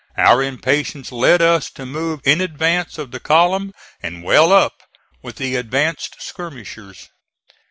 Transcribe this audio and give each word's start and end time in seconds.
Our 0.17 0.41
impatience 0.41 1.11
led 1.11 1.43
us 1.43 1.69
to 1.73 1.85
move 1.85 2.21
in 2.25 2.41
advance 2.41 2.97
of 2.97 3.11
the 3.11 3.19
column 3.19 3.71
and 4.01 4.23
well 4.23 4.51
up 4.51 4.81
with 5.21 5.35
the 5.35 5.55
advanced 5.55 6.15
skirmishers. 6.23 7.09